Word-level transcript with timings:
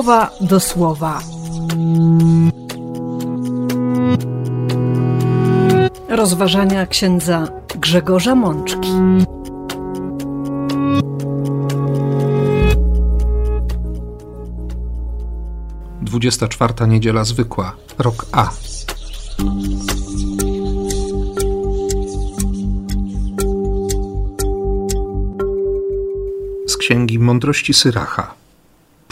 słowa 0.00 0.30
do 0.40 0.60
słowa. 0.60 1.20
Rozważania 6.08 6.86
księdza 6.86 7.48
Grzegorza 7.74 8.34
Mączki. 8.34 8.88
Dwudziesta 16.02 16.48
czwarta 16.48 16.86
niedziela 16.86 17.24
zwykła, 17.24 17.76
rok 17.98 18.26
A. 18.32 18.50
Z 26.66 26.76
księgi 26.76 27.18
mądrości 27.18 27.74
Syracha. 27.74 28.39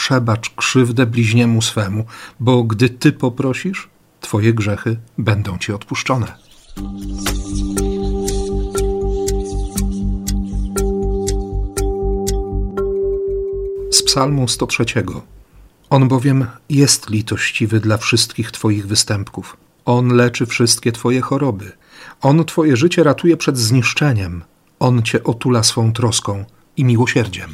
Przebacz 0.08 0.50
krzywdę 0.50 1.06
bliźniemu 1.06 1.62
swemu, 1.62 2.04
bo 2.40 2.62
gdy 2.62 2.88
ty 2.88 3.12
poprosisz, 3.12 3.88
twoje 4.20 4.54
grzechy 4.54 4.96
będą 5.18 5.58
ci 5.58 5.72
odpuszczone. 5.72 6.26
Z 13.90 14.02
Psalmu 14.02 14.48
103. 14.48 14.84
On 15.90 16.08
bowiem 16.08 16.46
jest 16.68 17.10
litościwy 17.10 17.80
dla 17.80 17.96
wszystkich 17.96 18.50
Twoich 18.50 18.86
występków. 18.86 19.56
On 19.84 20.08
leczy 20.08 20.46
wszystkie 20.46 20.92
Twoje 20.92 21.20
choroby. 21.20 21.72
On 22.20 22.44
Twoje 22.44 22.77
życie 22.77 23.02
ratuje 23.02 23.36
przed 23.36 23.58
zniszczeniem. 23.58 24.42
On 24.78 25.02
Cię 25.02 25.24
otula 25.24 25.62
swą 25.62 25.92
troską 25.92 26.44
i 26.77 26.84
miłosierdziem. 26.84 27.50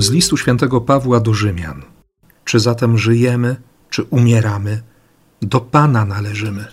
Z 0.00 0.10
listu 0.10 0.36
świętego 0.36 0.80
Pawła 0.80 1.20
do 1.20 1.34
Rzymian. 1.34 1.82
Czy 2.44 2.60
zatem 2.60 2.98
żyjemy, 2.98 3.56
czy 3.90 4.02
umieramy, 4.02 4.82
do 5.42 5.60
Pana 5.60 6.04
należymy. 6.04 6.64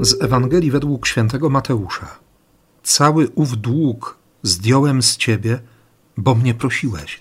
Z 0.00 0.22
Ewangelii 0.22 0.70
według 0.70 1.06
świętego 1.06 1.50
Mateusza. 1.50 2.18
Cały 2.82 3.28
ów 3.34 3.56
dług 3.56 4.18
zdjąłem 4.42 5.02
z 5.02 5.16
ciebie, 5.16 5.60
bo 6.16 6.34
mnie 6.34 6.54
prosiłeś. 6.54 7.20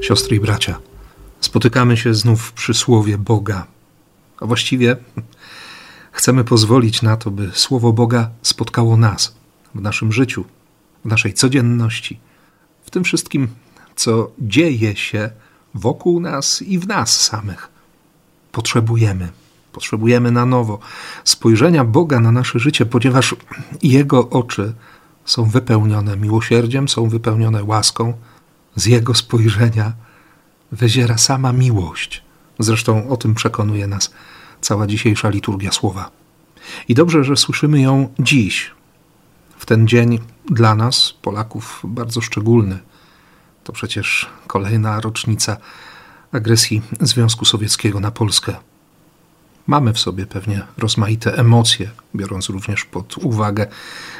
Siostry 0.00 0.36
i 0.36 0.40
bracia, 0.40 0.78
spotykamy 1.54 1.96
się 1.96 2.14
znów 2.14 2.52
przy 2.52 2.74
słowie 2.74 3.18
Boga. 3.18 3.66
A 4.40 4.46
właściwie 4.46 4.96
chcemy 6.12 6.44
pozwolić 6.44 7.02
na 7.02 7.16
to, 7.16 7.30
by 7.30 7.50
słowo 7.54 7.92
Boga 7.92 8.30
spotkało 8.42 8.96
nas 8.96 9.36
w 9.74 9.80
naszym 9.80 10.12
życiu, 10.12 10.44
w 11.04 11.08
naszej 11.08 11.34
codzienności, 11.34 12.20
w 12.84 12.90
tym 12.90 13.04
wszystkim, 13.04 13.48
co 13.96 14.30
dzieje 14.38 14.96
się 14.96 15.30
wokół 15.74 16.20
nas 16.20 16.62
i 16.62 16.78
w 16.78 16.86
nas 16.86 17.20
samych. 17.20 17.68
Potrzebujemy, 18.52 19.28
potrzebujemy 19.72 20.30
na 20.30 20.46
nowo 20.46 20.78
spojrzenia 21.24 21.84
Boga 21.84 22.20
na 22.20 22.32
nasze 22.32 22.58
życie, 22.58 22.86
ponieważ 22.86 23.34
Jego 23.82 24.30
oczy 24.30 24.74
są 25.24 25.44
wypełnione 25.44 26.16
miłosierdziem, 26.16 26.88
są 26.88 27.08
wypełnione 27.08 27.64
łaską. 27.64 28.12
Z 28.76 28.86
Jego 28.86 29.14
spojrzenia 29.14 29.92
wyziera 30.74 31.18
sama 31.18 31.52
miłość. 31.52 32.22
Zresztą 32.58 33.08
o 33.08 33.16
tym 33.16 33.34
przekonuje 33.34 33.86
nas 33.86 34.10
cała 34.60 34.86
dzisiejsza 34.86 35.28
liturgia 35.28 35.72
słowa. 35.72 36.10
I 36.88 36.94
dobrze, 36.94 37.24
że 37.24 37.36
słyszymy 37.36 37.80
ją 37.80 38.08
dziś, 38.18 38.70
w 39.58 39.66
ten 39.66 39.88
dzień 39.88 40.18
dla 40.50 40.74
nas, 40.74 41.14
Polaków, 41.22 41.80
bardzo 41.84 42.20
szczególny. 42.20 42.78
To 43.64 43.72
przecież 43.72 44.26
kolejna 44.46 45.00
rocznica 45.00 45.56
agresji 46.32 46.82
Związku 47.00 47.44
Sowieckiego 47.44 48.00
na 48.00 48.10
Polskę. 48.10 48.56
Mamy 49.66 49.92
w 49.92 49.98
sobie 49.98 50.26
pewnie 50.26 50.62
rozmaite 50.78 51.38
emocje, 51.38 51.90
biorąc 52.16 52.48
również 52.48 52.84
pod 52.84 53.18
uwagę 53.18 53.66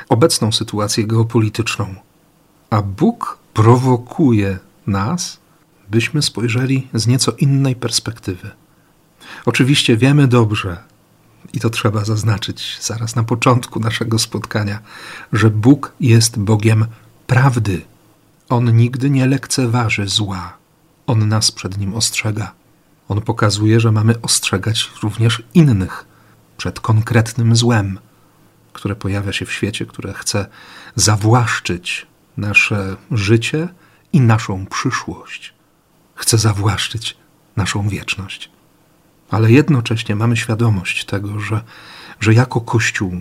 obecną 0.08 0.52
sytuację 0.52 1.06
geopolityczną. 1.06 1.94
A 2.70 2.82
Bóg 2.82 3.38
prowokuje 3.54 4.58
nas, 4.86 5.38
byśmy 5.90 6.22
spojrzeli 6.22 6.88
z 6.94 7.06
nieco 7.06 7.32
innej 7.32 7.76
perspektywy. 7.76 8.50
Oczywiście 9.46 9.96
wiemy 9.96 10.28
dobrze, 10.28 10.76
i 11.52 11.60
to 11.60 11.70
trzeba 11.70 12.04
zaznaczyć 12.04 12.78
zaraz 12.80 13.16
na 13.16 13.24
początku 13.24 13.80
naszego 13.80 14.18
spotkania, 14.18 14.78
że 15.32 15.50
Bóg 15.50 15.92
jest 16.00 16.38
Bogiem 16.38 16.86
prawdy. 17.26 17.82
On 18.48 18.76
nigdy 18.76 19.10
nie 19.10 19.26
lekceważy 19.26 20.08
zła. 20.08 20.56
On 21.06 21.28
nas 21.28 21.52
przed 21.52 21.78
nim 21.78 21.94
ostrzega. 21.94 22.52
On 23.08 23.20
pokazuje, 23.20 23.80
że 23.80 23.92
mamy 23.92 24.20
ostrzegać 24.20 24.90
również 25.02 25.42
innych 25.54 26.04
przed 26.56 26.80
konkretnym 26.80 27.56
złem, 27.56 27.98
które 28.72 28.96
pojawia 28.96 29.32
się 29.32 29.46
w 29.46 29.52
świecie, 29.52 29.86
które 29.86 30.12
chce 30.12 30.46
zawłaszczyć 30.96 32.06
nasze 32.36 32.96
życie 33.10 33.68
i 34.12 34.20
naszą 34.20 34.66
przyszłość. 34.66 35.53
Chce 36.14 36.38
zawłaszczyć 36.38 37.16
naszą 37.56 37.88
wieczność. 37.88 38.50
Ale 39.30 39.52
jednocześnie 39.52 40.16
mamy 40.16 40.36
świadomość 40.36 41.04
tego, 41.04 41.40
że, 41.40 41.60
że 42.20 42.34
jako 42.34 42.60
Kościół 42.60 43.20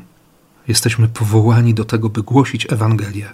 jesteśmy 0.68 1.08
powołani 1.08 1.74
do 1.74 1.86
tego, 1.86 2.09
by 2.09 2.24
głosić 2.24 2.72
Ewangelię, 2.72 3.34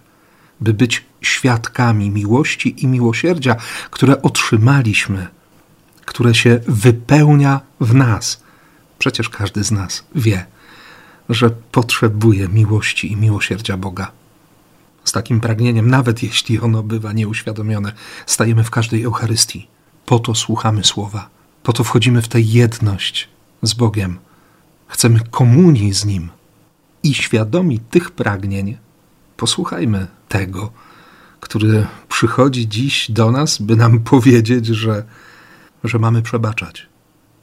by 0.61 0.73
być 0.73 1.05
świadkami 1.21 2.09
miłości 2.09 2.83
i 2.83 2.87
miłosierdzia, 2.87 3.55
które 3.91 4.21
otrzymaliśmy, 4.21 5.27
które 6.05 6.35
się 6.35 6.59
wypełnia 6.67 7.61
w 7.79 7.93
nas. 7.93 8.43
Przecież 8.99 9.29
każdy 9.29 9.63
z 9.63 9.71
nas 9.71 10.03
wie, 10.15 10.45
że 11.29 11.49
potrzebuje 11.49 12.47
miłości 12.47 13.11
i 13.11 13.15
miłosierdzia 13.15 13.77
Boga. 13.77 14.11
Z 15.09 15.11
takim 15.11 15.41
pragnieniem, 15.41 15.89
nawet 15.89 16.23
jeśli 16.23 16.59
ono 16.59 16.83
bywa 16.83 17.13
nieuświadomione, 17.13 17.91
stajemy 18.25 18.63
w 18.63 18.69
każdej 18.69 19.03
Eucharystii. 19.03 19.67
Po 20.05 20.19
to 20.19 20.35
słuchamy 20.35 20.83
słowa, 20.83 21.29
po 21.63 21.73
to 21.73 21.83
wchodzimy 21.83 22.21
w 22.21 22.27
tę 22.27 22.41
jedność 22.41 23.29
z 23.61 23.73
Bogiem. 23.73 24.19
Chcemy 24.87 25.19
komunii 25.31 25.93
z 25.93 26.05
Nim. 26.05 26.29
I 27.03 27.13
świadomi 27.13 27.79
tych 27.79 28.11
pragnień, 28.11 28.77
posłuchajmy 29.37 30.07
tego, 30.27 30.71
który 31.39 31.87
przychodzi 32.09 32.67
dziś 32.67 33.11
do 33.11 33.31
nas, 33.31 33.57
by 33.57 33.75
nam 33.75 33.99
powiedzieć, 34.13 34.65
że, 34.65 35.03
że 35.83 35.99
mamy 35.99 36.21
przebaczać, 36.21 36.87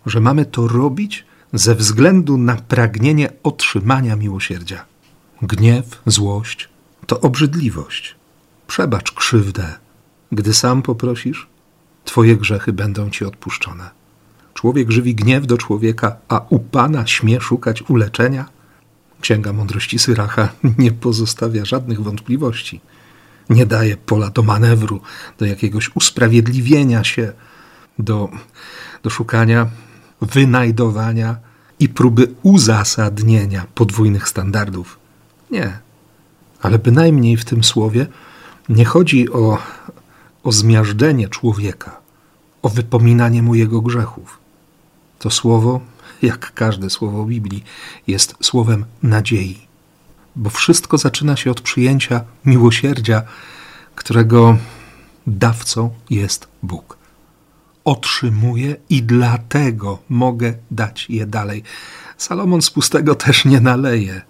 że 0.07 0.21
mamy 0.21 0.45
to 0.45 0.69
robić 0.69 1.25
ze 1.53 1.75
względu 1.75 2.39
na 2.39 2.57
pragnienie 2.57 3.29
otrzymania 3.43 4.17
miłosierdzia. 4.17 4.85
Gniew, 5.43 6.03
złość 6.07 6.76
to 7.07 7.21
obrzydliwość. 7.21 8.15
Przebacz 8.67 9.13
krzywdę. 9.13 9.75
Gdy 10.33 10.55
sam 10.55 10.83
poprosisz, 10.83 11.47
Twoje 12.05 12.37
grzechy 12.37 12.73
będą 12.73 13.11
Ci 13.11 13.25
odpuszczone. 13.25 13.91
Człowiek 14.55 14.91
żywi 14.91 15.15
gniew 15.15 15.47
do 15.47 15.59
człowieka, 15.59 16.17
a 16.29 16.41
u 16.51 16.59
Pana 16.59 17.07
śmie 17.07 17.41
szukać 17.41 17.83
uleczenia? 17.83 18.49
Księga 19.21 19.53
Mądrości 19.53 19.99
Syracha 19.99 20.49
nie 20.79 20.93
pozostawia 20.93 21.65
żadnych 21.65 22.03
wątpliwości. 22.03 22.81
Nie 23.51 23.67
daje 23.67 23.97
pola 23.97 24.31
do 24.31 24.43
manewru, 24.43 25.01
do 25.39 25.47
jakiegoś 25.47 25.91
usprawiedliwienia 25.97 27.05
się, 27.05 27.33
do, 27.99 28.29
do 29.03 29.11
szukania 29.11 29.67
wynajdowania 30.21 31.37
i 31.79 31.89
próby 31.89 32.35
uzasadnienia 32.43 33.67
podwójnych 33.75 34.29
standardów. 34.29 34.99
Nie. 35.51 35.86
Ale 36.63 36.79
bynajmniej 36.79 37.37
w 37.37 37.45
tym 37.45 37.65
słowie 37.65 38.07
nie 38.69 38.85
chodzi 38.85 39.33
o, 39.33 39.59
o 40.43 40.53
zmiażdżenie 40.53 41.29
człowieka, 41.29 42.01
o 42.63 42.69
wypominanie 42.69 43.43
mu 43.43 43.55
jego 43.55 43.81
grzechów. 43.81 44.39
To 45.19 45.31
słowo, 45.31 45.81
jak 46.23 46.55
każde 46.55 46.91
słowo 46.91 47.25
Biblii, 47.25 47.65
jest 48.07 48.35
słowem 48.41 48.85
nadziei, 49.03 49.67
bo 50.37 50.51
wszystko 50.51 50.99
zaczyna 50.99 51.37
się 51.37 51.51
od 51.51 51.61
przyjęcia 51.61 52.25
miłosierdzia, 52.45 53.23
którego 53.95 54.57
dawcą 55.27 55.91
jest 56.11 56.49
Bóg. 56.63 56.97
Otrzymuję 57.85 58.77
i 58.91 59.03
dlatego 59.03 59.99
mogę 60.09 60.55
dać 60.71 61.07
je 61.11 61.27
dalej. 61.27 61.63
Salomon 62.17 62.63
z 62.63 62.71
pustego 62.71 63.15
też 63.15 63.45
nie 63.45 63.61
naleje. 63.61 64.23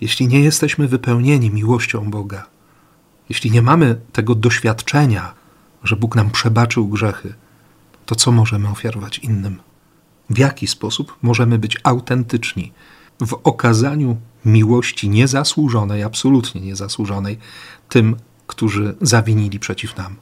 Jeśli 0.00 0.28
nie 0.28 0.40
jesteśmy 0.40 0.88
wypełnieni 0.88 1.50
miłością 1.50 2.10
Boga, 2.10 2.46
jeśli 3.28 3.50
nie 3.50 3.62
mamy 3.62 4.00
tego 4.12 4.34
doświadczenia, 4.34 5.34
że 5.84 5.96
Bóg 5.96 6.16
nam 6.16 6.30
przebaczył 6.30 6.88
grzechy, 6.88 7.34
to 8.06 8.14
co 8.14 8.32
możemy 8.32 8.68
ofiarować 8.68 9.18
innym? 9.18 9.58
W 10.30 10.38
jaki 10.38 10.66
sposób 10.66 11.16
możemy 11.22 11.58
być 11.58 11.78
autentyczni 11.82 12.72
w 13.26 13.34
okazaniu 13.44 14.16
miłości 14.44 15.08
niezasłużonej, 15.08 16.02
absolutnie 16.02 16.60
niezasłużonej, 16.60 17.38
tym, 17.88 18.16
którzy 18.46 18.94
zawinili 19.00 19.58
przeciw 19.58 19.96
nam? 19.96 20.16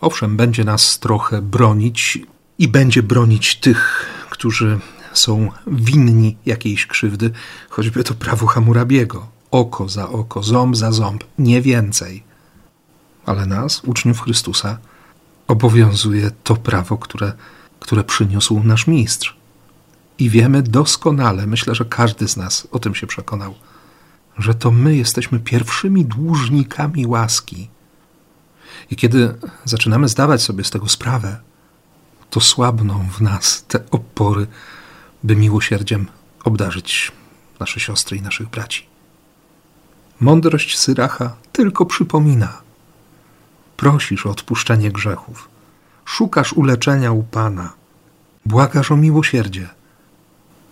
Owszem, 0.00 0.36
będzie 0.36 0.64
nas 0.64 0.98
trochę 0.98 1.42
bronić 1.42 2.18
i 2.58 2.68
będzie 2.68 3.02
bronić 3.02 3.56
tych, 3.56 4.06
którzy 4.30 4.78
są 5.14 5.50
winni 5.66 6.36
jakiejś 6.46 6.86
krzywdy, 6.86 7.30
choćby 7.70 8.04
to 8.04 8.14
prawo 8.14 8.46
Hamurabiego. 8.46 9.26
Oko 9.50 9.88
za 9.88 10.08
oko, 10.08 10.42
ząb 10.42 10.76
za 10.76 10.92
ząb, 10.92 11.24
nie 11.38 11.62
więcej. 11.62 12.22
Ale 13.26 13.46
nas, 13.46 13.80
uczniów 13.84 14.20
Chrystusa, 14.20 14.78
obowiązuje 15.48 16.30
to 16.44 16.56
prawo, 16.56 16.98
które, 16.98 17.32
które 17.80 18.04
przyniósł 18.04 18.62
nasz 18.64 18.86
mistrz. 18.86 19.36
I 20.18 20.30
wiemy 20.30 20.62
doskonale, 20.62 21.46
myślę, 21.46 21.74
że 21.74 21.84
każdy 21.84 22.28
z 22.28 22.36
nas 22.36 22.68
o 22.70 22.78
tym 22.78 22.94
się 22.94 23.06
przekonał, 23.06 23.54
że 24.38 24.54
to 24.54 24.70
my 24.70 24.96
jesteśmy 24.96 25.40
pierwszymi 25.40 26.04
dłużnikami 26.04 27.06
łaski. 27.06 27.68
I 28.90 28.96
kiedy 28.96 29.34
zaczynamy 29.64 30.08
zdawać 30.08 30.42
sobie 30.42 30.64
z 30.64 30.70
tego 30.70 30.88
sprawę, 30.88 31.40
to 32.30 32.40
słabną 32.40 33.08
w 33.18 33.20
nas 33.20 33.64
te 33.68 33.90
opory, 33.90 34.46
by 35.24 35.36
miłosierdziem 35.36 36.06
obdarzyć 36.44 37.12
nasze 37.60 37.80
siostry 37.80 38.16
i 38.16 38.22
naszych 38.22 38.48
braci. 38.48 38.86
Mądrość 40.20 40.78
Syracha 40.78 41.36
tylko 41.52 41.86
przypomina. 41.86 42.62
Prosisz 43.76 44.26
o 44.26 44.30
odpuszczenie 44.30 44.90
grzechów, 44.90 45.48
szukasz 46.04 46.52
uleczenia 46.52 47.12
u 47.12 47.22
Pana, 47.22 47.72
błagasz 48.46 48.90
o 48.90 48.96
miłosierdzie. 48.96 49.68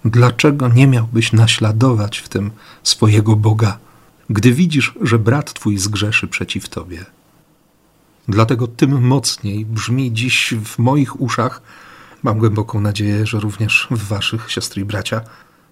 Dlaczego 0.05 0.69
nie 0.69 0.87
miałbyś 0.87 1.33
naśladować 1.33 2.19
w 2.19 2.29
tym 2.29 2.51
swojego 2.83 3.37
Boga, 3.37 3.79
gdy 4.31 4.53
widzisz, 4.53 4.95
że 5.01 5.19
brat 5.19 5.53
twój 5.53 5.79
zgrzeszy 5.79 6.29
przeciw 6.29 6.69
tobie? 6.69 7.05
Dlatego 8.29 8.67
tym 8.67 9.07
mocniej 9.07 9.67
brzmi 9.67 10.13
dziś 10.13 10.55
w 10.65 10.79
moich 10.79 11.21
uszach, 11.21 11.63
mam 12.23 12.39
głęboką 12.39 12.81
nadzieję, 12.81 13.27
że 13.27 13.41
również 13.41 13.89
w 13.91 14.09
waszych, 14.09 14.51
siostry 14.51 14.83
i 14.83 14.85
bracia, 14.85 15.21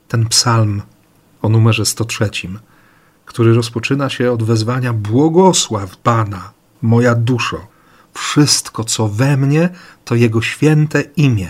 ten 0.09 0.27
psalm 0.27 0.83
o 1.43 1.49
numerze 1.49 1.87
103, 1.87 2.31
który 3.25 3.55
rozpoczyna 3.55 4.09
się 4.09 4.33
od 4.33 4.43
wezwania 4.43 4.93
Błogosław 4.93 5.97
Pana, 5.97 6.51
moja 6.83 7.15
duszo. 7.15 7.67
Wszystko, 8.15 8.85
co 8.85 9.09
we 9.09 9.37
mnie, 9.37 9.69
to 10.05 10.15
Jego 10.15 10.43
święte 10.43 11.01
imię. 11.01 11.49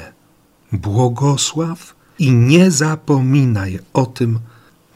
Błogosław 0.72 1.94
i 2.18 2.32
nie 2.32 2.70
zapominaj 2.70 3.78
o 3.92 4.06
tym, 4.06 4.38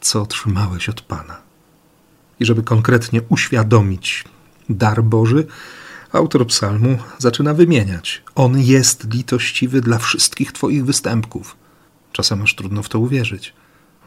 co 0.01 0.21
otrzymałeś 0.21 0.89
od 0.89 1.01
Pana. 1.01 1.37
I 2.39 2.45
żeby 2.45 2.63
konkretnie 2.63 3.21
uświadomić 3.29 4.23
dar 4.69 5.03
Boży, 5.03 5.47
autor 6.13 6.47
psalmu 6.47 6.97
zaczyna 7.17 7.53
wymieniać. 7.53 8.23
On 8.35 8.59
jest 8.59 9.13
litościwy 9.13 9.81
dla 9.81 9.97
wszystkich 9.97 10.51
Twoich 10.51 10.85
występków. 10.85 11.55
Czasem 12.11 12.41
aż 12.41 12.55
trudno 12.55 12.83
w 12.83 12.89
to 12.89 12.99
uwierzyć. 12.99 13.53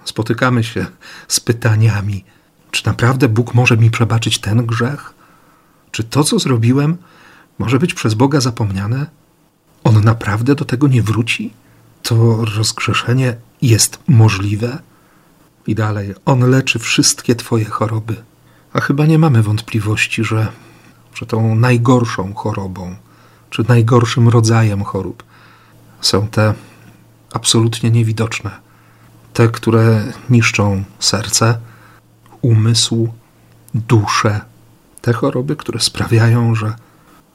Spotykamy 0.04 0.64
się 0.64 0.86
z 1.28 1.40
pytaniami: 1.40 2.24
czy 2.70 2.86
naprawdę 2.86 3.28
Bóg 3.28 3.54
może 3.54 3.76
mi 3.76 3.90
przebaczyć 3.90 4.38
ten 4.38 4.66
grzech? 4.66 5.14
Czy 5.90 6.04
to, 6.04 6.24
co 6.24 6.38
zrobiłem, 6.38 6.96
może 7.58 7.78
być 7.78 7.94
przez 7.94 8.14
Boga 8.14 8.40
zapomniane? 8.40 9.06
On 9.84 10.04
naprawdę 10.04 10.54
do 10.54 10.64
tego 10.64 10.88
nie 10.88 11.02
wróci? 11.02 11.52
To 12.02 12.44
rozgrzeszenie 12.56 13.36
jest 13.62 13.98
możliwe? 14.08 14.78
I 15.66 15.74
dalej, 15.74 16.14
On 16.24 16.50
leczy 16.50 16.78
wszystkie 16.78 17.34
Twoje 17.34 17.64
choroby. 17.64 18.16
A 18.72 18.80
chyba 18.80 19.06
nie 19.06 19.18
mamy 19.18 19.42
wątpliwości, 19.42 20.24
że 20.24 20.48
że 21.16 21.26
tą 21.26 21.54
najgorszą 21.54 22.34
chorobą, 22.34 22.96
czy 23.50 23.64
najgorszym 23.68 24.28
rodzajem 24.28 24.84
chorób. 24.84 25.24
Są 26.00 26.28
te 26.28 26.54
absolutnie 27.32 27.90
niewidoczne, 27.90 28.50
te, 29.32 29.48
które 29.48 30.12
niszczą 30.30 30.84
serce, 30.98 31.58
umysł, 32.42 33.08
duszę, 33.74 34.40
te 35.00 35.12
choroby, 35.12 35.56
które 35.56 35.80
sprawiają, 35.80 36.54
że, 36.54 36.74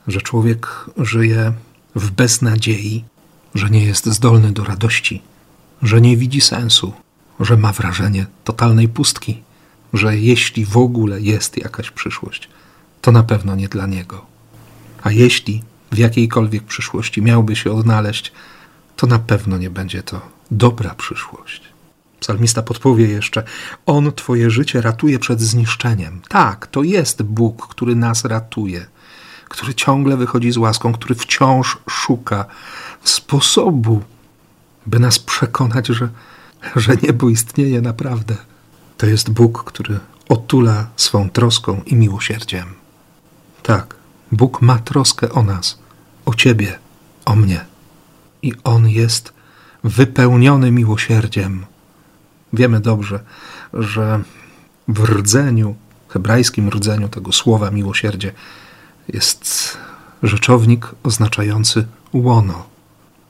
że 0.08 0.22
człowiek 0.22 0.86
żyje 0.98 1.54
w 1.96 2.12
beznadziei, 2.12 3.04
że 3.56 3.70
nie 3.70 3.86
jest 3.86 4.06
zdolny 4.06 4.52
do 4.52 4.64
radości, 4.64 5.22
że 5.82 6.02
nie 6.02 6.18
widzi 6.18 6.42
sensu, 6.42 6.94
że 7.40 7.58
ma 7.58 7.72
wrażenie 7.72 8.26
totalnej 8.44 8.88
pustki, 8.88 9.44
że 9.94 10.18
jeśli 10.18 10.66
w 10.66 10.78
ogóle 10.78 11.22
jest 11.22 11.58
jakaś 11.58 11.92
przyszłość, 11.92 12.50
to 13.02 13.12
na 13.12 13.24
pewno 13.24 13.56
nie 13.56 13.68
dla 13.68 13.88
niego. 13.88 14.26
A 15.04 15.12
jeśli 15.12 15.64
w 15.92 15.98
jakiejkolwiek 15.98 16.64
przyszłości 16.64 17.22
miałby 17.22 17.56
się 17.56 17.72
odnaleźć, 17.72 18.32
to 18.96 19.08
na 19.08 19.20
pewno 19.20 19.58
nie 19.58 19.70
będzie 19.70 20.04
to 20.04 20.22
dobra 20.52 20.96
przyszłość. 20.96 21.62
Psalmista 22.20 22.62
podpowie 22.62 23.08
jeszcze: 23.08 23.44
On 23.86 24.12
Twoje 24.12 24.52
życie 24.52 24.82
ratuje 24.82 25.20
przed 25.20 25.42
zniszczeniem. 25.42 26.22
Tak, 26.28 26.68
to 26.68 26.84
jest 26.84 27.24
Bóg, 27.24 27.68
który 27.68 27.96
nas 27.96 28.26
ratuje, 28.26 28.86
który 29.50 29.74
ciągle 29.74 30.18
wychodzi 30.18 30.52
z 30.52 30.58
łaską, 30.58 30.94
który 30.94 31.16
wciąż 31.16 31.78
szuka 31.90 32.46
sposobu, 33.04 34.02
by 34.86 35.00
nas 35.00 35.20
przekonać, 35.20 35.88
że, 35.88 36.10
że 36.76 36.96
niebo 37.04 37.30
istnieje 37.30 37.82
naprawdę. 37.82 38.36
To 38.98 39.06
jest 39.06 39.30
Bóg, 39.30 39.64
który 39.64 40.00
otula 40.30 40.88
swą 40.96 41.30
troską 41.30 41.82
i 41.86 41.96
miłosierdziem. 41.96 42.81
Tak, 43.72 43.96
Bóg 44.32 44.62
ma 44.62 44.80
troskę 44.80 45.32
o 45.32 45.44
nas, 45.44 45.80
o 46.26 46.34
Ciebie, 46.36 46.80
o 47.26 47.36
mnie. 47.36 47.66
I 48.42 48.54
On 48.64 48.90
jest 48.90 49.34
wypełniony 49.84 50.72
miłosierdziem. 50.72 51.66
Wiemy 52.54 52.80
dobrze, 52.80 53.20
że 53.74 54.20
w 54.88 55.04
rdzeniu, 55.04 55.76
hebrajskim 56.10 56.70
rdzeniu 56.70 57.10
tego 57.10 57.32
słowa 57.32 57.72
miłosierdzie 57.72 58.32
jest 59.08 59.78
rzeczownik 60.24 60.88
oznaczający 61.04 61.88
łono. 62.14 62.68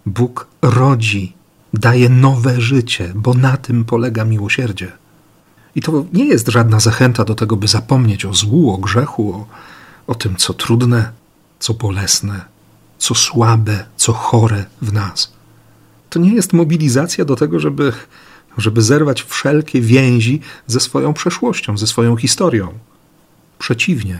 Bóg 0.05 0.47
rodzi, 0.61 1.33
daje 1.73 2.09
nowe 2.09 2.61
życie, 2.61 3.11
bo 3.15 3.33
na 3.33 3.57
tym 3.57 3.85
polega 3.85 4.25
miłosierdzie. 4.25 4.91
I 5.75 5.81
to 5.81 6.05
nie 6.13 6.25
jest 6.25 6.47
żadna 6.47 6.79
zachęta 6.79 7.25
do 7.25 7.35
tego, 7.35 7.55
by 7.55 7.67
zapomnieć 7.67 8.25
o 8.25 8.33
złu, 8.33 8.73
o 8.73 8.77
grzechu, 8.77 9.33
o, 9.33 9.45
o 10.07 10.15
tym, 10.15 10.35
co 10.35 10.53
trudne, 10.53 11.11
co 11.59 11.73
bolesne, 11.73 12.45
co 12.97 13.15
słabe, 13.15 13.85
co 13.95 14.13
chore 14.13 14.65
w 14.81 14.93
nas. 14.93 15.33
To 16.09 16.19
nie 16.19 16.33
jest 16.33 16.53
mobilizacja 16.53 17.25
do 17.25 17.35
tego, 17.35 17.59
żeby, 17.59 17.93
żeby 18.57 18.81
zerwać 18.81 19.23
wszelkie 19.23 19.81
więzi 19.81 20.41
ze 20.67 20.79
swoją 20.79 21.13
przeszłością, 21.13 21.77
ze 21.77 21.87
swoją 21.87 22.15
historią. 22.15 22.73
Przeciwnie, 23.59 24.19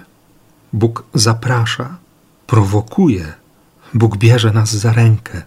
Bóg 0.73 1.03
zaprasza, 1.13 1.97
prowokuje, 2.47 3.33
Bóg 3.93 4.17
bierze 4.17 4.51
nas 4.51 4.75
za 4.75 4.93
rękę 4.93 5.41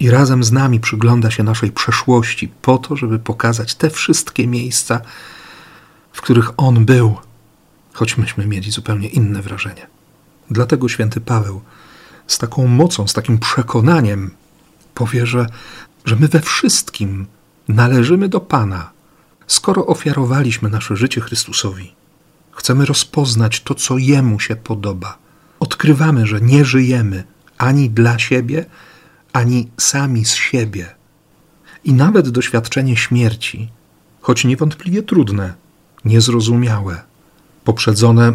i 0.00 0.10
razem 0.10 0.44
z 0.44 0.52
nami 0.52 0.80
przygląda 0.80 1.30
się 1.30 1.42
naszej 1.42 1.72
przeszłości 1.72 2.48
po 2.62 2.78
to, 2.78 2.96
żeby 2.96 3.18
pokazać 3.18 3.74
te 3.74 3.90
wszystkie 3.90 4.46
miejsca, 4.46 5.00
w 6.12 6.20
których 6.20 6.50
On 6.56 6.84
był 6.84 7.16
choć 7.92 8.16
myśmy 8.16 8.46
mieli 8.46 8.70
zupełnie 8.70 9.08
inne 9.08 9.42
wrażenie. 9.42 9.86
Dlatego 10.50 10.88
święty 10.88 11.20
Paweł 11.20 11.60
z 12.26 12.38
taką 12.38 12.66
mocą, 12.66 13.08
z 13.08 13.12
takim 13.12 13.38
przekonaniem 13.38 14.30
powie, 14.94 15.26
że, 15.26 15.46
że 16.04 16.16
my 16.16 16.28
we 16.28 16.40
wszystkim 16.40 17.26
należymy 17.68 18.28
do 18.28 18.40
Pana, 18.40 18.90
skoro 19.46 19.86
ofiarowaliśmy 19.86 20.70
nasze 20.70 20.96
życie 20.96 21.20
Chrystusowi. 21.20 21.92
Chcemy 22.52 22.86
rozpoznać 22.86 23.60
to, 23.60 23.74
co 23.74 23.98
Jemu 23.98 24.40
się 24.40 24.56
podoba. 24.56 25.18
Odkrywamy, 25.60 26.26
że 26.26 26.40
nie 26.40 26.64
żyjemy 26.64 27.24
ani 27.58 27.90
dla 27.90 28.18
siebie, 28.18 28.66
ani 29.32 29.70
sami 29.78 30.24
z 30.24 30.34
siebie. 30.34 30.94
I 31.84 31.92
nawet 31.92 32.28
doświadczenie 32.28 32.96
śmierci, 32.96 33.70
choć 34.20 34.44
niewątpliwie 34.44 35.02
trudne, 35.02 35.54
niezrozumiałe, 36.04 37.02
poprzedzone 37.64 38.32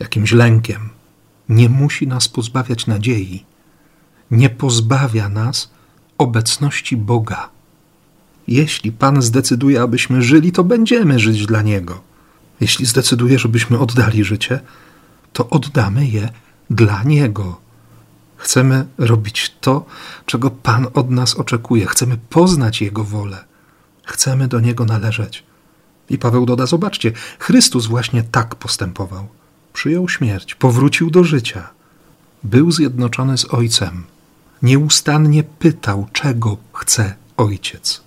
jakimś 0.00 0.32
lękiem, 0.32 0.88
nie 1.48 1.68
musi 1.68 2.06
nas 2.06 2.28
pozbawiać 2.28 2.86
nadziei, 2.86 3.44
nie 4.30 4.50
pozbawia 4.50 5.28
nas 5.28 5.70
obecności 6.18 6.96
Boga. 6.96 7.48
Jeśli 8.48 8.92
Pan 8.92 9.22
zdecyduje, 9.22 9.82
abyśmy 9.82 10.22
żyli, 10.22 10.52
to 10.52 10.64
będziemy 10.64 11.18
żyć 11.18 11.46
dla 11.46 11.62
Niego. 11.62 12.00
Jeśli 12.60 12.86
zdecyduje, 12.86 13.38
żebyśmy 13.38 13.78
oddali 13.78 14.24
życie, 14.24 14.60
to 15.32 15.50
oddamy 15.50 16.06
je 16.06 16.28
dla 16.70 17.02
Niego. 17.02 17.60
Chcemy 18.36 18.86
robić 18.98 19.54
to, 19.60 19.84
czego 20.26 20.50
Pan 20.50 20.86
od 20.94 21.10
nas 21.10 21.34
oczekuje. 21.34 21.86
Chcemy 21.86 22.16
poznać 22.16 22.82
Jego 22.82 23.04
wolę. 23.04 23.44
Chcemy 24.04 24.48
do 24.48 24.60
Niego 24.60 24.84
należeć. 24.84 25.44
I 26.10 26.18
Paweł 26.18 26.46
doda: 26.46 26.66
Zobaczcie, 26.66 27.12
Chrystus 27.38 27.86
właśnie 27.86 28.22
tak 28.22 28.54
postępował. 28.54 29.26
Przyjął 29.72 30.08
śmierć, 30.08 30.54
powrócił 30.54 31.10
do 31.10 31.24
życia, 31.24 31.68
był 32.44 32.70
zjednoczony 32.70 33.38
z 33.38 33.54
Ojcem. 33.54 34.04
Nieustannie 34.62 35.42
pytał, 35.42 36.06
czego 36.12 36.56
chce 36.72 37.14
Ojciec, 37.36 38.00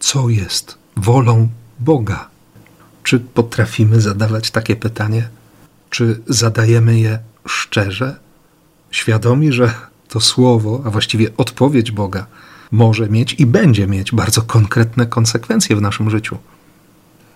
co 0.00 0.28
jest 0.28 0.78
wolą 0.96 1.48
Boga. 1.80 2.28
Czy 3.02 3.20
potrafimy 3.20 4.00
zadawać 4.00 4.50
takie 4.50 4.76
pytanie? 4.76 5.28
Czy 5.90 6.20
zadajemy 6.26 6.98
je 6.98 7.18
szczerze, 7.46 8.16
świadomi, 8.90 9.52
że 9.52 9.74
to 10.08 10.20
słowo, 10.20 10.82
a 10.86 10.90
właściwie 10.90 11.36
odpowiedź 11.36 11.90
Boga, 11.92 12.26
może 12.70 13.08
mieć 13.08 13.32
i 13.32 13.46
będzie 13.46 13.86
mieć 13.86 14.12
bardzo 14.12 14.42
konkretne 14.42 15.06
konsekwencje 15.06 15.76
w 15.76 15.80
naszym 15.80 16.10
życiu? 16.10 16.38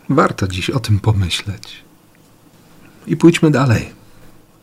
Warto 0.08 0.48
dziś 0.48 0.70
o 0.70 0.80
tym 0.80 1.00
pomyśleć. 1.00 1.84
I 3.06 3.16
pójdźmy 3.16 3.50
dalej. 3.50 3.92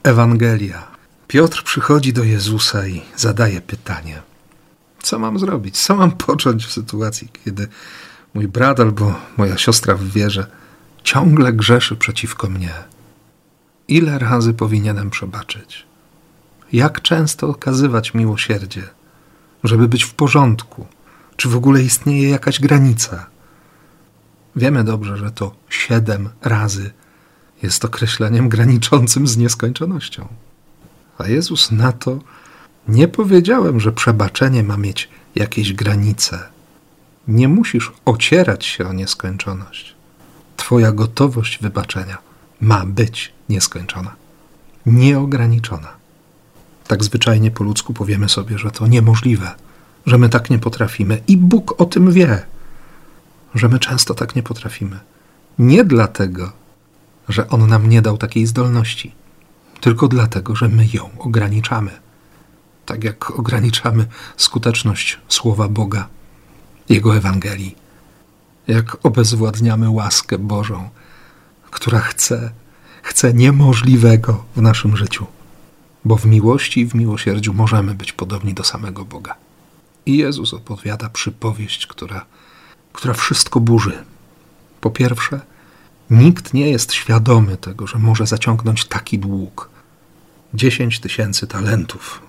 Ewangelia. 0.03 0.87
Piotr 1.27 1.63
przychodzi 1.63 2.13
do 2.13 2.23
Jezusa 2.23 2.87
i 2.87 3.01
zadaje 3.15 3.61
pytanie: 3.61 4.21
Co 5.03 5.19
mam 5.19 5.39
zrobić? 5.39 5.77
Co 5.77 5.95
mam 5.95 6.11
począć 6.11 6.65
w 6.65 6.71
sytuacji, 6.71 7.29
kiedy 7.45 7.67
mój 8.33 8.47
brat 8.47 8.79
albo 8.79 9.15
moja 9.37 9.57
siostra 9.57 9.95
w 9.95 10.03
wierze 10.03 10.47
ciągle 11.03 11.53
grzeszy 11.53 11.95
przeciwko 11.95 12.49
mnie? 12.49 12.73
Ile 13.87 14.19
razy 14.19 14.53
powinienem 14.53 15.09
przebaczyć? 15.09 15.85
Jak 16.73 17.01
często 17.01 17.49
okazywać 17.49 18.13
miłosierdzie, 18.13 18.83
żeby 19.63 19.87
być 19.87 20.03
w 20.03 20.13
porządku? 20.13 20.85
Czy 21.35 21.49
w 21.49 21.55
ogóle 21.55 21.81
istnieje 21.81 22.29
jakaś 22.29 22.59
granica? 22.59 23.34
Wiemy 24.55 24.83
dobrze, 24.83 25.17
że 25.17 25.31
to 25.31 25.55
siedem 25.69 26.29
razy 26.41 26.91
jest 27.63 27.85
określeniem 27.85 28.49
graniczącym 28.49 29.27
z 29.27 29.37
nieskończonością. 29.37 30.27
A 31.17 31.27
Jezus 31.27 31.71
na 31.71 31.91
to 31.91 32.19
nie 32.87 33.07
powiedziałem, 33.07 33.79
że 33.79 33.91
przebaczenie 33.91 34.63
ma 34.63 34.77
mieć 34.77 35.09
jakieś 35.35 35.73
granice. 35.73 36.39
Nie 37.27 37.47
musisz 37.47 37.93
ocierać 38.05 38.65
się 38.65 38.87
o 38.87 38.93
nieskończoność. 38.93 39.95
Twoja 40.57 40.91
gotowość 40.91 41.59
wybaczenia 41.61 42.17
ma 42.61 42.85
być 42.85 43.33
nieskończona, 43.49 44.15
nieograniczona. 44.85 45.87
Tak 46.87 47.03
zwyczajnie 47.03 47.51
po 47.51 47.63
ludzku 47.63 47.93
powiemy 47.93 48.29
sobie, 48.29 48.57
że 48.57 48.71
to 48.71 48.87
niemożliwe, 48.87 49.51
że 50.05 50.17
my 50.17 50.29
tak 50.29 50.49
nie 50.49 50.59
potrafimy, 50.59 51.21
i 51.27 51.37
Bóg 51.37 51.81
o 51.81 51.85
tym 51.85 52.11
wie 52.11 52.45
że 53.55 53.69
my 53.69 53.79
często 53.79 54.13
tak 54.13 54.35
nie 54.35 54.43
potrafimy. 54.43 54.99
Nie 55.59 55.83
dlatego, 55.83 56.51
że 57.29 57.49
On 57.49 57.67
nam 57.67 57.89
nie 57.89 58.01
dał 58.01 58.17
takiej 58.17 58.45
zdolności, 58.45 59.15
tylko 59.81 60.07
dlatego, 60.07 60.55
że 60.55 60.69
my 60.69 60.87
ją 60.93 61.09
ograniczamy. 61.19 61.91
Tak 62.85 63.03
jak 63.03 63.31
ograniczamy 63.31 64.05
skuteczność 64.37 65.19
Słowa 65.27 65.67
Boga, 65.67 66.07
Jego 66.89 67.15
Ewangelii, 67.15 67.75
jak 68.67 69.05
obezwładniamy 69.05 69.89
łaskę 69.89 70.37
Bożą, 70.37 70.89
która 71.71 71.99
chce, 71.99 72.51
chce 73.01 73.33
niemożliwego 73.33 74.45
w 74.55 74.61
naszym 74.61 74.97
życiu, 74.97 75.25
bo 76.05 76.17
w 76.17 76.25
miłości 76.25 76.79
i 76.81 76.85
w 76.85 76.95
miłosierdziu 76.95 77.53
możemy 77.53 77.93
być 77.93 78.11
podobni 78.11 78.53
do 78.53 78.63
samego 78.63 79.05
Boga. 79.05 79.35
I 80.05 80.17
Jezus 80.17 80.53
opowiada 80.53 81.09
przypowieść, 81.09 81.87
która 81.87 82.25
która 82.95 83.13
wszystko 83.13 83.59
burzy. 83.59 84.03
Po 84.81 84.91
pierwsze, 84.91 85.41
nikt 86.09 86.53
nie 86.53 86.69
jest 86.69 86.93
świadomy 86.93 87.57
tego, 87.57 87.87
że 87.87 87.99
może 87.99 88.27
zaciągnąć 88.27 88.85
taki 88.85 89.19
dług. 89.19 89.69
10 90.53 90.99
tysięcy 90.99 91.47
talentów. 91.47 92.21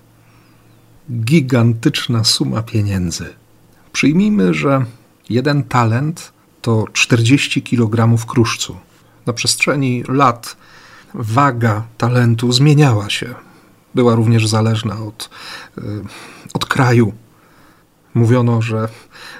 Gigantyczna 1.11 2.23
suma 2.23 2.61
pieniędzy. 2.61 3.33
Przyjmijmy, 3.91 4.53
że 4.53 4.85
jeden 5.29 5.63
talent 5.63 6.31
to 6.61 6.85
40 6.93 7.61
kg 7.61 8.25
kruszcu. 8.25 8.77
Na 9.25 9.33
przestrzeni 9.33 10.03
lat 10.07 10.57
waga 11.13 11.83
talentu 11.97 12.51
zmieniała 12.51 13.09
się. 13.09 13.35
Była 13.95 14.15
również 14.15 14.47
zależna 14.47 14.99
od, 14.99 15.29
y, 15.77 15.81
od 16.53 16.65
kraju. 16.65 17.13
Mówiono, 18.17 18.61
że 18.61 18.87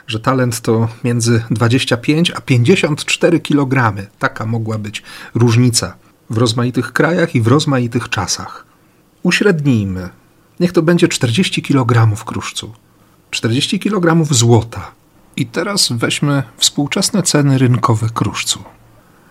że 0.08 0.20
talent 0.20 0.62
to 0.62 0.88
między 1.04 1.44
25 1.52 2.32
a 2.32 2.42
54 2.42 3.40
kg. 3.40 3.94
Taka 4.20 4.46
mogła 4.46 4.78
być 4.78 5.04
różnica 5.36 5.96
w 6.30 6.38
rozmaitych 6.38 6.94
krajach 6.94 7.36
i 7.36 7.42
w 7.42 7.48
rozmaitych 7.48 8.10
czasach. 8.10 8.66
Uśrednijmy. 9.24 10.10
Niech 10.60 10.72
to 10.72 10.82
będzie 10.82 11.08
40 11.08 11.62
kg 11.62 12.24
kruszcu, 12.26 12.74
40 13.32 13.80
kg 13.80 14.34
złota. 14.34 14.92
I 15.36 15.46
teraz 15.46 15.90
weźmy 15.92 16.44
współczesne 16.58 17.24
ceny 17.24 17.58
rynkowe 17.58 18.10
kruszcu. 18.14 18.64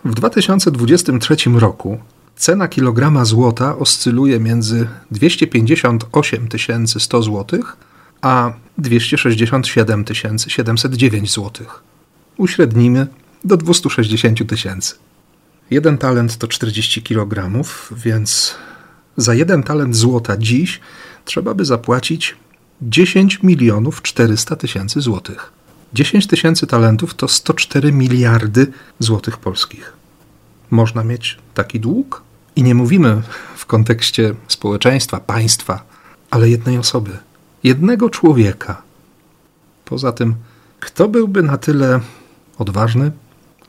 W 0.05 0.15
2023 0.15 1.37
roku 1.55 1.99
cena 2.37 2.69
kilograma 2.69 3.25
złota 3.25 3.79
oscyluje 3.79 4.41
między 4.41 4.89
258 5.11 6.49
100 6.99 7.23
zł 7.23 7.63
a 8.27 8.53
267 8.79 10.05
709 10.49 11.35
zł. 11.35 11.67
Uśrednimy 12.37 13.07
do 13.45 13.57
260 13.57 14.49
tysięcy. 14.49 14.95
Jeden 15.71 15.99
talent 15.99 16.37
to 16.37 16.49
40 16.49 17.03
kg, 17.03 17.51
więc 17.91 18.55
za 19.17 19.35
jeden 19.35 19.63
talent 19.63 19.97
złota 19.97 20.37
dziś 20.37 20.81
trzeba 21.25 21.55
by 21.55 21.65
zapłacić 21.65 22.37
10 22.83 23.43
milionów 23.43 24.03
400 24.03 24.57
tysięcy 24.57 25.01
złotych. 25.01 25.53
10 25.95 26.27
tysięcy 26.27 26.67
talentów 26.67 27.15
to 27.15 27.29
104 27.29 27.93
miliardy 27.93 28.67
złotych 28.99 29.37
polskich. 29.37 29.93
Można 30.71 31.05
mieć 31.05 31.39
taki 31.55 31.81
dług? 31.81 32.23
I 32.57 32.63
nie 32.63 32.75
mówimy 32.75 33.23
w 33.57 33.67
kontekście 33.67 34.35
społeczeństwa, 34.49 35.21
państwa, 35.21 35.85
ale 36.31 36.49
jednej 36.49 36.79
osoby 36.79 37.19
jednego 37.67 38.11
człowieka. 38.11 38.83
Poza 39.85 40.13
tym, 40.13 40.35
kto 40.81 41.09
byłby 41.09 41.43
na 41.43 41.59
tyle 41.59 42.01
odważny, 42.59 43.13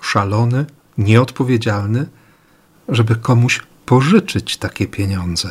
szalony, 0.01 0.65
nieodpowiedzialny, 0.97 2.05
żeby 2.89 3.15
komuś 3.15 3.63
pożyczyć 3.85 4.57
takie 4.57 4.87
pieniądze? 4.87 5.49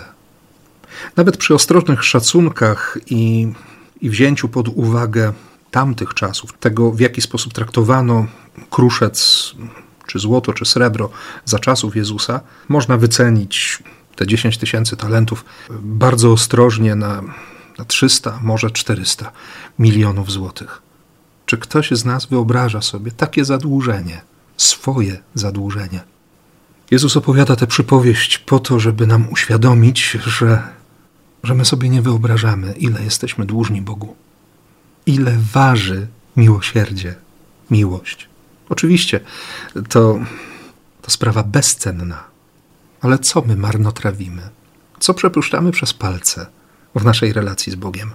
Nawet 1.17 1.37
przy 1.37 1.55
ostrożnych 1.55 2.05
szacunkach 2.05 2.99
i, 3.11 3.53
i 4.01 4.11
wzięciu 4.11 4.49
pod 4.49 4.69
uwagę 4.69 5.33
tamtych 5.71 6.15
czasów, 6.15 6.53
tego 6.53 6.93
w 6.93 7.01
jaki 7.01 7.21
sposób 7.21 7.53
traktowano 7.53 8.27
kruszec, 8.71 9.53
czy 10.07 10.19
złoto, 10.19 10.53
czy 10.53 10.65
srebro 10.65 11.11
za 11.45 11.59
czasów 11.59 11.97
Jezusa, 11.97 12.41
można 12.69 12.97
wycenić 12.97 13.83
te 14.17 14.27
10 14.27 14.59
tysięcy 14.59 14.97
talentów 14.97 15.45
bardzo 15.81 16.33
ostrożnie 16.33 16.95
na 16.95 17.23
na 17.79 17.85
300, 17.85 18.39
może 18.43 18.71
400 18.71 19.33
milionów 19.79 20.33
złotych. 20.33 20.83
Czy 21.47 21.59
ktoś 21.59 21.91
z 21.91 22.05
nas 22.05 22.27
wyobraża 22.27 22.83
sobie 22.83 23.13
takie 23.13 23.45
zadłużenie, 23.45 24.21
swoje 24.57 25.23
zadłużenie? 25.35 26.01
Jezus 26.91 27.17
opowiada 27.17 27.57
tę 27.57 27.67
przypowieść 27.67 28.39
po 28.39 28.59
to, 28.59 28.81
żeby 28.81 29.07
nam 29.07 29.29
uświadomić, 29.31 30.11
że, 30.11 30.63
że 31.43 31.55
my 31.55 31.65
sobie 31.65 31.89
nie 31.89 32.03
wyobrażamy, 32.03 32.73
ile 32.73 33.05
jesteśmy 33.05 33.47
dłużni 33.47 33.83
Bogu, 33.83 34.17
ile 35.07 35.37
waży 35.53 36.07
miłosierdzie, 36.37 37.15
miłość. 37.71 38.29
Oczywiście 38.69 39.21
to, 39.89 40.19
to 41.03 41.11
sprawa 41.11 41.43
bezcenna, 41.43 42.25
ale 43.01 43.19
co 43.19 43.43
my 43.43 43.57
marnotrawimy? 43.57 44.43
Co 44.99 45.15
przepuszczamy 45.15 45.73
przez 45.73 45.95
palce? 45.95 46.47
W 47.01 47.05
naszej 47.05 47.33
relacji 47.33 47.73
z 47.73 47.75
Bogiem. 47.75 48.11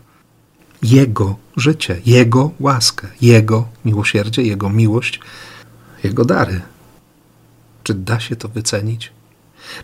Jego 0.84 1.36
życie, 1.58 2.02
Jego 2.06 2.52
łaskę, 2.60 3.08
Jego 3.22 3.68
miłosierdzie, 3.86 4.42
Jego 4.42 4.70
miłość, 4.70 5.20
Jego 6.04 6.26
dary. 6.26 6.62
Czy 7.84 7.94
da 7.94 8.20
się 8.20 8.36
to 8.36 8.48
wycenić? 8.48 9.12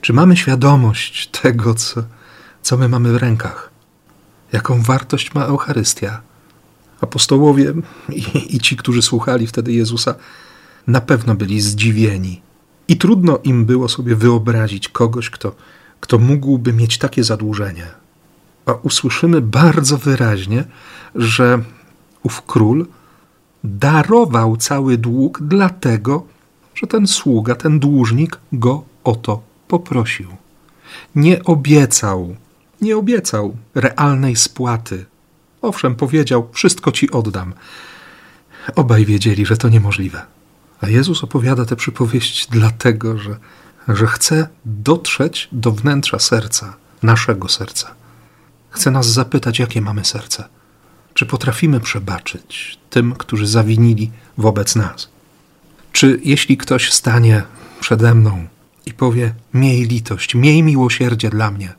Czy 0.01 0.13
mamy 0.13 0.37
świadomość 0.37 1.27
tego, 1.27 1.73
co, 1.73 2.03
co 2.61 2.77
my 2.77 2.89
mamy 2.89 3.13
w 3.13 3.15
rękach? 3.15 3.69
Jaką 4.51 4.81
wartość 4.81 5.33
ma 5.33 5.45
Eucharystia? 5.45 6.21
Apostołowie 7.01 7.73
i, 8.09 8.55
i 8.55 8.59
ci, 8.59 8.77
którzy 8.77 9.01
słuchali 9.01 9.47
wtedy 9.47 9.73
Jezusa, 9.73 10.15
na 10.87 11.01
pewno 11.01 11.35
byli 11.35 11.61
zdziwieni. 11.61 12.41
I 12.87 12.97
trudno 12.97 13.39
im 13.43 13.65
było 13.65 13.89
sobie 13.89 14.15
wyobrazić 14.15 14.89
kogoś, 14.89 15.29
kto 15.29 15.55
kto 15.99 16.19
mógłby 16.19 16.73
mieć 16.73 16.97
takie 16.97 17.23
zadłużenie. 17.23 17.87
A 18.67 18.73
usłyszymy 18.73 19.41
bardzo 19.41 19.97
wyraźnie, 19.97 20.63
że 21.15 21.63
ów 22.23 22.41
król 22.41 22.85
darował 23.63 24.57
cały 24.57 24.97
dług, 24.97 25.39
dlatego, 25.41 26.25
że 26.75 26.87
ten 26.87 27.07
sługa, 27.07 27.55
ten 27.55 27.79
dłużnik 27.79 28.39
go 28.53 28.83
o 29.03 29.15
to 29.15 29.41
poprosił. 29.67 30.27
Nie 31.15 31.43
obiecał, 31.43 32.35
nie 32.81 32.97
obiecał 32.97 33.57
realnej 33.75 34.35
spłaty. 34.35 35.05
Owszem, 35.61 35.95
powiedział: 35.95 36.49
Wszystko 36.51 36.91
ci 36.91 37.11
oddam. 37.11 37.53
Obaj 38.75 39.05
wiedzieli, 39.05 39.45
że 39.45 39.57
to 39.57 39.69
niemożliwe. 39.69 40.25
A 40.81 40.87
Jezus 40.87 41.23
opowiada 41.23 41.65
tę 41.65 41.75
przypowieść 41.75 42.47
dlatego, 42.49 43.17
że, 43.17 43.37
że 43.87 44.07
chce 44.07 44.47
dotrzeć 44.65 45.49
do 45.51 45.71
wnętrza 45.71 46.19
serca, 46.19 46.75
naszego 47.03 47.49
serca. 47.49 47.95
Chce 48.77 48.91
nas 48.91 49.07
zapytać, 49.07 49.59
jakie 49.59 49.81
mamy 49.81 50.05
serce. 50.05 50.43
Czy 51.13 51.25
potrafimy 51.25 51.79
przebaczyć 51.79 52.77
tym, 52.89 53.15
którzy 53.15 53.47
zawinili 53.47 54.11
wobec 54.37 54.75
nas? 54.75 55.09
Czy 55.91 56.19
jeśli 56.23 56.57
ktoś 56.57 56.91
stanie 56.91 57.43
przede 57.79 58.15
mną 58.15 58.47
i 58.85 58.93
powie: 58.93 59.33
Miej 59.53 59.83
litość, 59.83 60.35
miej 60.35 60.63
miłosierdzie 60.63 61.29
dla 61.29 61.51
mnie, 61.51 61.73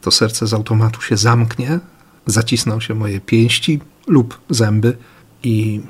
to 0.00 0.10
serce 0.10 0.46
z 0.46 0.54
automatu 0.54 1.02
się 1.02 1.16
zamknie, 1.16 1.80
zacisną 2.26 2.80
się 2.80 2.94
moje 2.94 3.20
pięści 3.20 3.80
lub 4.06 4.40
zęby 4.50 4.96
i, 5.42 5.80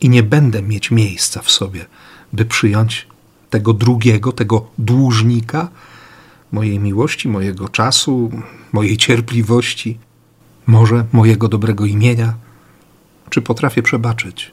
i 0.00 0.08
nie 0.08 0.22
będę 0.22 0.62
mieć 0.62 0.90
miejsca 0.90 1.42
w 1.42 1.50
sobie, 1.50 1.86
by 2.32 2.44
przyjąć 2.44 3.06
tego 3.50 3.72
drugiego, 3.72 4.32
tego 4.32 4.70
dłużnika, 4.78 5.68
mojej 6.52 6.80
miłości, 6.80 7.28
mojego 7.28 7.68
czasu, 7.68 8.30
mojej 8.72 8.96
cierpliwości, 8.96 9.98
może 10.66 11.04
mojego 11.12 11.48
dobrego 11.48 11.86
imienia? 11.86 12.34
Czy 13.30 13.42
potrafię 13.42 13.82
przebaczyć? 13.82 14.52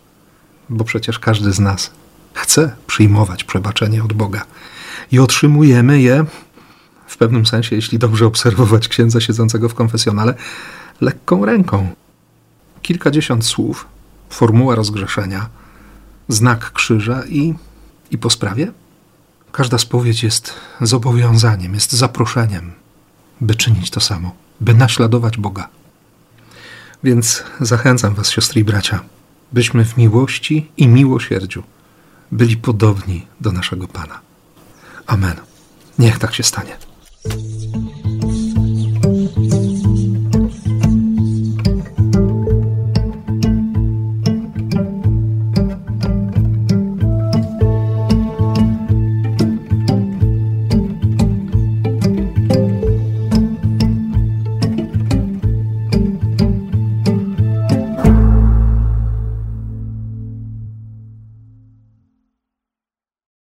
Bo 0.69 0.83
przecież 0.83 1.19
każdy 1.19 1.51
z 1.51 1.59
nas 1.59 1.91
chce 2.33 2.75
przyjmować 2.87 3.43
przebaczenie 3.43 4.03
od 4.03 4.13
Boga 4.13 4.45
i 5.11 5.19
otrzymujemy 5.19 6.01
je 6.01 6.25
w 7.07 7.17
pewnym 7.17 7.45
sensie, 7.45 7.75
jeśli 7.75 7.99
dobrze 7.99 8.25
obserwować 8.25 8.87
księdza 8.87 9.21
siedzącego 9.21 9.69
w 9.69 9.73
konfesjonale, 9.73 10.33
lekką 11.01 11.45
ręką. 11.45 11.89
Kilkadziesiąt 12.81 13.45
słów, 13.45 13.87
formuła 14.29 14.75
rozgrzeszenia, 14.75 15.49
znak 16.27 16.71
krzyża 16.71 17.23
i, 17.29 17.53
i 18.11 18.17
po 18.17 18.29
sprawie? 18.29 18.71
Każda 19.55 19.77
spowiedź 19.77 20.23
jest 20.23 20.53
zobowiązaniem, 20.81 21.73
jest 21.73 21.91
zaproszeniem, 21.93 22.73
by 23.41 23.55
czynić 23.55 23.89
to 23.89 23.99
samo, 23.99 24.35
by 24.61 24.73
naśladować 24.73 25.37
Boga. 25.37 25.69
Więc 27.03 27.43
zachęcam 27.61 28.13
Was, 28.13 28.29
siostry 28.29 28.61
i 28.61 28.63
bracia, 28.63 28.99
byśmy 29.51 29.85
w 29.85 29.97
miłości 29.97 30.71
i 30.77 30.87
miłosierdziu 30.87 31.63
byli 32.31 32.57
podobni 32.57 33.27
do 33.41 33.51
naszego 33.51 33.87
Pana. 33.87 34.19
Amen. 35.07 35.35
Niech 35.99 36.19
tak 36.19 36.35
się 36.35 36.43
stanie. 36.43 36.77